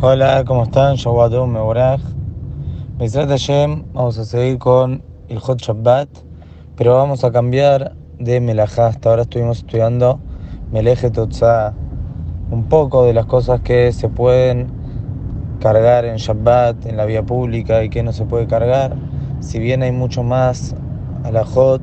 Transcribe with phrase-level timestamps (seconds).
[0.00, 0.96] Hola, ¿cómo están?
[0.96, 2.00] Shawadum Meboraj.
[2.98, 6.08] Misrat Hashem, vamos a seguir con el Hot Shabbat,
[6.76, 8.88] pero vamos a cambiar de Melajá.
[8.88, 10.18] Hasta ahora estuvimos estudiando
[10.72, 11.74] Meleje Totzah,
[12.50, 14.66] un poco de las cosas que se pueden
[15.60, 18.96] cargar en Shabbat, en la vía pública y que no se puede cargar.
[19.38, 20.74] Si bien hay mucho más
[21.22, 21.82] a la Hot,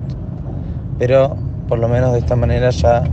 [1.00, 1.38] pero
[1.70, 3.04] por lo menos de esta manera ya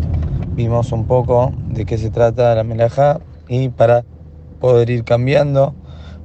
[0.54, 4.04] vimos un poco de qué se trata la Melajá y para
[4.60, 5.74] poder ir cambiando.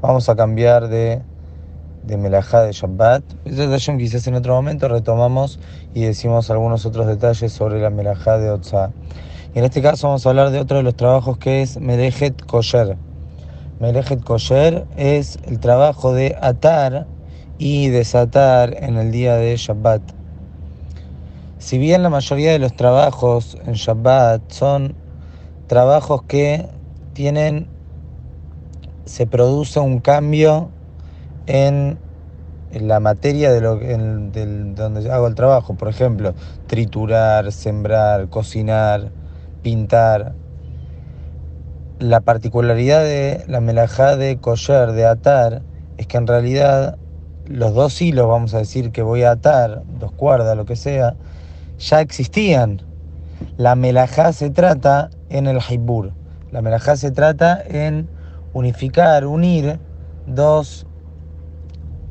[0.02, 1.22] Vamos a cambiar de,
[2.04, 3.24] de Melajá de Shabbat.
[3.46, 5.60] Quizás en otro momento retomamos
[5.94, 8.92] y decimos algunos otros detalles sobre la Melajá de Otsa.
[9.56, 12.46] Y en este caso vamos a hablar de otro de los trabajos que es Melejet
[12.46, 12.98] Kosher.
[13.80, 17.06] Melejet Kosher es el trabajo de atar
[17.58, 20.02] y desatar en el día de Shabbat.
[21.60, 24.96] Si bien la mayoría de los trabajos en Shabbat son
[25.68, 26.68] trabajos que
[27.14, 27.68] tienen
[29.06, 30.70] se produce un cambio
[31.48, 31.98] en,
[32.72, 35.76] la materia de lo en, donde hago el trabajo.
[35.76, 36.34] Por ejemplo,
[36.68, 39.12] triturar, sembrar, cocinar,
[39.62, 40.34] pintar.
[42.00, 45.62] La particularidad de la melajá de kosher, de atar,
[45.98, 46.98] es que en realidad
[47.46, 51.16] los dos hilos, vamos a decir, que voy a atar, dos cuerdas, lo que sea,
[51.78, 52.82] ya existían.
[53.58, 56.14] La melajá se trata en el haibur.
[56.52, 58.08] La melajá se trata en
[58.54, 59.80] unificar, unir
[60.28, 60.86] dos,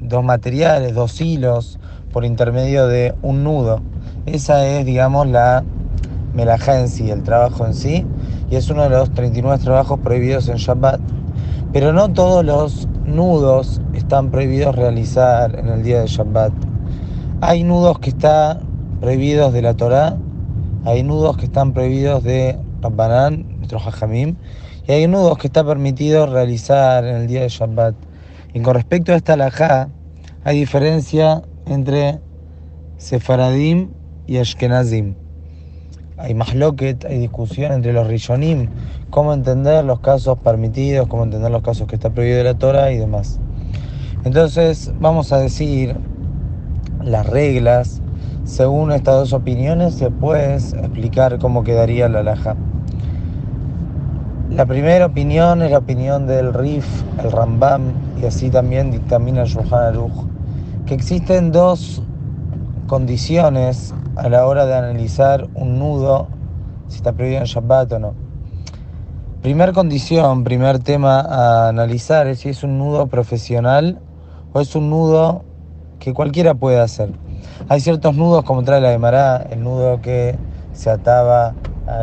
[0.01, 1.79] dos materiales, dos hilos
[2.12, 3.81] por intermedio de un nudo.
[4.27, 5.65] Esa es, digamos, la
[6.35, 8.07] melajá en sí, el trabajo en sí,
[8.51, 11.01] y es uno de los 39 trabajos prohibidos en Shabbat.
[11.73, 16.53] Pero no todos los nudos están prohibidos realizar en el día de Shabbat.
[17.41, 18.61] Hay nudos que están
[19.01, 20.17] prohibidos de la Torá,
[20.85, 24.37] hay nudos que están prohibidos de Rabbanán, nuestro Jajamim,
[24.86, 27.94] y hay nudos que está permitido realizar en el día de Shabbat.
[28.52, 29.89] Y con respecto a esta alajá,
[30.44, 32.20] hay diferencia entre
[32.97, 33.91] Sefaradim
[34.27, 35.14] y Ashkenazim.
[36.18, 38.68] Hay mahloket, hay discusión entre los Rishonim,
[39.11, 42.92] cómo entender los casos permitidos, cómo entender los casos que está prohibido de la Torah
[42.92, 43.40] y demás.
[44.24, 45.96] Entonces, vamos a decir
[47.02, 48.01] las reglas.
[48.45, 52.57] Según estas dos opiniones, se puede explicar cómo quedaría la alajá.
[54.57, 56.85] La primera opinión es la opinión del Rif,
[57.24, 59.95] el Rambam, y así también dictamina el Shulchan
[60.85, 62.02] que existen dos
[62.86, 66.29] condiciones a la hora de analizar un nudo,
[66.89, 68.14] si está prohibido en Shabbat o no.
[69.40, 74.01] Primer condición, primer tema a analizar es si es un nudo profesional
[74.52, 75.45] o es un nudo
[75.98, 77.11] que cualquiera puede hacer.
[77.70, 80.36] Hay ciertos nudos, como trae la de Mará, el nudo que
[80.74, 81.55] se ataba,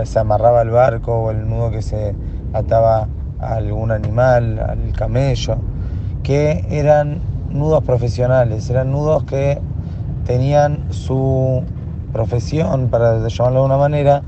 [0.03, 2.15] se amarraba al barco, o el nudo que se
[2.53, 3.07] ataba
[3.39, 5.57] a algún animal, al camello,
[6.23, 9.59] que eran nudos profesionales, eran nudos que
[10.25, 11.63] tenían su
[12.11, 14.23] profesión, para llamarlo de una manera,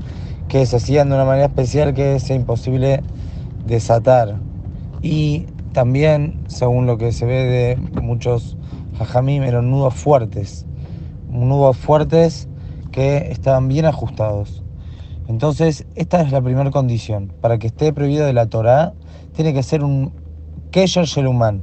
[0.48, 3.02] que se hacían de una manera especial que es imposible
[3.66, 4.36] desatar.
[5.00, 7.44] Y también, según lo que se ve
[7.94, 8.56] de muchos
[8.98, 10.66] jajamim, eran nudos fuertes,
[11.28, 12.48] nudos fuertes
[12.90, 14.61] que estaban bien ajustados.
[15.28, 17.32] Entonces, esta es la primera condición.
[17.40, 18.92] Para que esté prohibido de la Torah,
[19.34, 20.12] tiene que ser un
[20.70, 21.62] Kesher Sheluman,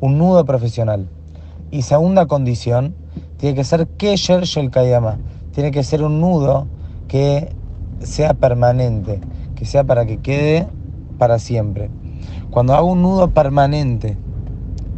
[0.00, 1.08] un nudo profesional.
[1.70, 2.94] Y segunda condición,
[3.36, 5.18] tiene que ser Kesher Shel Kayama,
[5.52, 6.66] tiene que ser un nudo
[7.08, 7.54] que
[8.00, 9.20] sea permanente,
[9.54, 10.66] que sea para que quede
[11.18, 11.90] para siempre.
[12.50, 14.16] Cuando hago un nudo permanente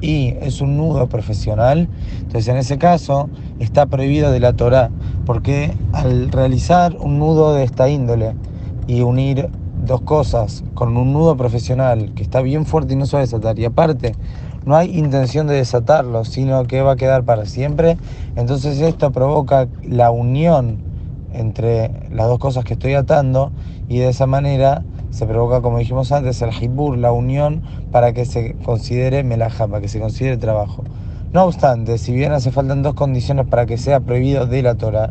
[0.01, 4.91] y es un nudo profesional, entonces en ese caso está prohibido de la Torah,
[5.25, 8.35] porque al realizar un nudo de esta índole
[8.87, 9.49] y unir
[9.87, 13.27] dos cosas con un nudo profesional que está bien fuerte y no se va a
[13.27, 14.15] desatar, y aparte
[14.65, 17.99] no hay intención de desatarlo, sino que va a quedar para siempre,
[18.37, 20.79] entonces esto provoca la unión
[21.33, 23.51] entre las dos cosas que estoy atando
[23.89, 28.25] y de esa manera se provoca, como dijimos antes, el hibur, la unión, para que
[28.25, 30.85] se considere melaja, para que se considere trabajo.
[31.33, 35.11] No obstante, si bien hace faltan dos condiciones para que sea prohibido de la Torah,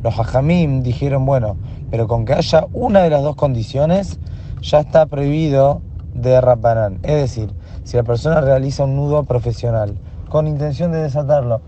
[0.00, 1.56] los hajamim dijeron, bueno,
[1.90, 4.20] pero con que haya una de las dos condiciones,
[4.62, 5.82] ya está prohibido
[6.14, 7.00] de rapanán.
[7.02, 7.50] Es decir,
[7.82, 9.98] si la persona realiza un nudo profesional
[10.28, 11.60] con intención de desatarlo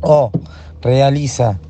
[0.00, 0.32] o
[0.82, 1.60] realiza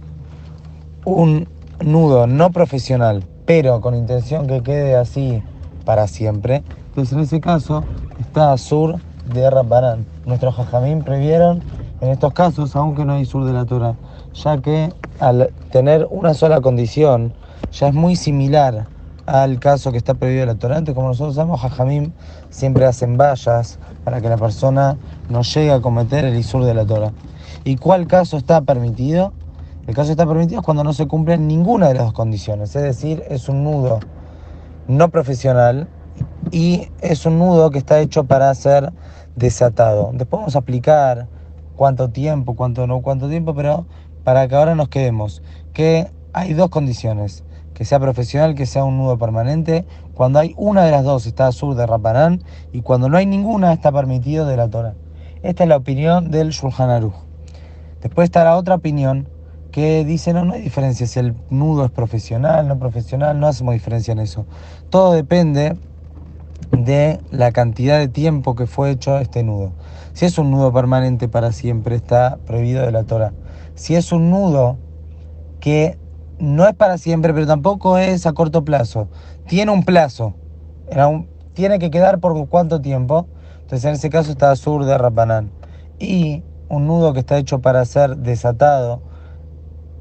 [1.04, 1.46] un
[1.84, 5.42] nudo no profesional pero con intención que quede así
[5.84, 7.84] para siempre, entonces en ese caso
[8.18, 8.98] está sur
[9.32, 10.06] de Rabbanán.
[10.26, 11.62] Nuestros jajamín previeron
[12.00, 13.94] en estos casos, aunque no hay sur de la Torah,
[14.34, 17.32] ya que al tener una sola condición,
[17.72, 18.86] ya es muy similar
[19.26, 20.82] al caso que está prohibido la Torah.
[20.94, 22.12] como nosotros sabemos, Jajamim
[22.50, 24.96] siempre hacen vallas para que la persona
[25.30, 27.12] no llegue a cometer el isur de la Torah.
[27.64, 29.32] ¿Y cuál caso está permitido?
[29.86, 32.82] El caso está permitido es cuando no se cumplen ninguna de las dos condiciones, es
[32.82, 34.00] decir, es un nudo
[34.88, 35.88] no profesional
[36.54, 38.92] y es un nudo que está hecho para ser
[39.34, 40.12] desatado.
[40.14, 41.26] Después vamos a aplicar
[41.74, 43.86] cuánto tiempo, cuánto no, cuánto tiempo, pero
[44.22, 45.42] para que ahora nos quedemos,
[45.72, 47.42] que hay dos condiciones,
[47.74, 49.84] que sea profesional, que sea un nudo permanente,
[50.14, 53.72] cuando hay una de las dos está sur de Rapanán y cuando no hay ninguna
[53.72, 54.94] está permitido de la Torah.
[55.42, 57.16] Esta es la opinión del Shulchan Aruch.
[58.00, 59.28] Después está la otra opinión
[59.72, 63.74] que dice, no, no hay diferencia si el nudo es profesional, no profesional, no hacemos
[63.74, 64.46] diferencia en eso.
[64.88, 65.76] Todo depende
[66.76, 69.72] de la cantidad de tiempo que fue hecho este nudo.
[70.12, 73.32] Si es un nudo permanente para siempre, está prohibido de la Torah.
[73.74, 74.76] Si es un nudo
[75.60, 75.98] que
[76.38, 79.08] no es para siempre, pero tampoco es a corto plazo,
[79.46, 80.34] tiene un plazo,
[81.54, 83.26] tiene que quedar por cuánto tiempo,
[83.62, 85.50] entonces en ese caso está sur de Rapanán.
[85.98, 89.00] Y un nudo que está hecho para ser desatado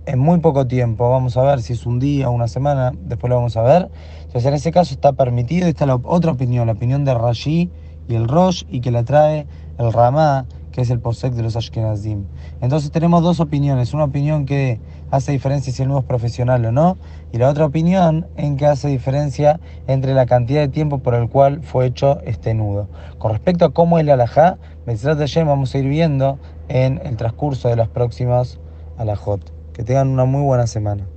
[0.06, 3.30] en muy poco tiempo, vamos a ver si es un día o una semana, después
[3.30, 3.90] lo vamos a ver.
[4.18, 7.70] Entonces en ese caso está permitido, está la otra opinión, la opinión de Rashi
[8.08, 9.48] y el Rosh y que la trae
[9.78, 12.26] el Ramá, que es el posec de los Ashkenazim.
[12.60, 14.80] Entonces tenemos dos opiniones, una opinión que
[15.12, 16.98] hace diferencia si el nudo es profesional o no,
[17.32, 21.30] y la otra opinión en que hace diferencia entre la cantidad de tiempo por el
[21.30, 22.90] cual fue hecho este nudo.
[23.20, 27.70] Con respecto a cómo es la alajá, de vamos a ir viendo en el transcurso
[27.70, 28.60] de las próximas
[28.98, 29.63] alajot.
[29.74, 31.13] Que tengan una muy buena semana.